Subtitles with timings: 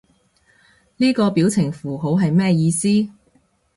[0.97, 2.87] 呢個表情符號係咩意思？